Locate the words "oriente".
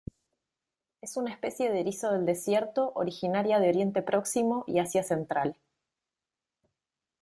3.69-4.01